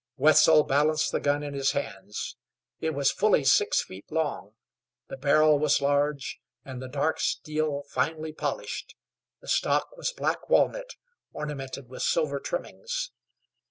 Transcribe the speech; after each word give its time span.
Wetzel 0.17 0.63
balanced 0.63 1.11
the 1.11 1.19
gun 1.19 1.43
in 1.43 1.53
his 1.53 1.73
hands. 1.73 2.35
It 2.79 2.95
was 2.95 3.11
fully 3.11 3.43
six 3.43 3.83
feet 3.83 4.11
long; 4.11 4.55
the 5.09 5.15
barrel 5.15 5.59
was 5.59 5.79
large, 5.79 6.41
and 6.65 6.81
the 6.81 6.87
dark 6.87 7.19
steel 7.19 7.83
finely 7.87 8.33
polished; 8.33 8.95
the 9.41 9.47
stock 9.47 9.95
was 9.95 10.11
black 10.11 10.49
walnut, 10.49 10.95
ornamented 11.33 11.87
with 11.87 12.01
silver 12.01 12.39
trimmings. 12.39 13.11